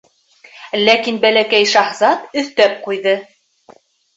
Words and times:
Ләкин 0.87 1.19
Бәләкәй 1.25 1.67
шаһзат 1.73 2.35
өҫтәп 2.43 2.75
ҡуйҙы: 2.89 3.15